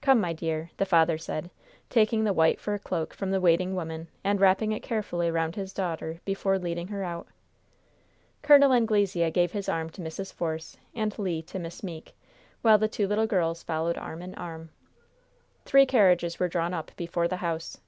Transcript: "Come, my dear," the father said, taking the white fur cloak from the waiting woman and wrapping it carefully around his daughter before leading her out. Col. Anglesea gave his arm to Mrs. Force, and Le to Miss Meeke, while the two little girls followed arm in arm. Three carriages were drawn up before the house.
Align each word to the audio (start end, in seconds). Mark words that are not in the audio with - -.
"Come, 0.00 0.20
my 0.20 0.32
dear," 0.32 0.70
the 0.76 0.86
father 0.86 1.18
said, 1.18 1.50
taking 1.90 2.22
the 2.22 2.32
white 2.32 2.60
fur 2.60 2.78
cloak 2.78 3.12
from 3.12 3.32
the 3.32 3.40
waiting 3.40 3.74
woman 3.74 4.06
and 4.22 4.40
wrapping 4.40 4.70
it 4.70 4.84
carefully 4.84 5.28
around 5.30 5.56
his 5.56 5.72
daughter 5.72 6.20
before 6.24 6.60
leading 6.60 6.86
her 6.86 7.02
out. 7.02 7.26
Col. 8.42 8.72
Anglesea 8.72 9.32
gave 9.32 9.50
his 9.50 9.68
arm 9.68 9.90
to 9.90 10.00
Mrs. 10.00 10.32
Force, 10.32 10.76
and 10.94 11.18
Le 11.18 11.42
to 11.42 11.58
Miss 11.58 11.82
Meeke, 11.82 12.14
while 12.62 12.78
the 12.78 12.86
two 12.86 13.08
little 13.08 13.26
girls 13.26 13.64
followed 13.64 13.98
arm 13.98 14.22
in 14.22 14.36
arm. 14.36 14.70
Three 15.64 15.86
carriages 15.86 16.38
were 16.38 16.46
drawn 16.46 16.72
up 16.72 16.92
before 16.96 17.26
the 17.26 17.38
house. 17.38 17.80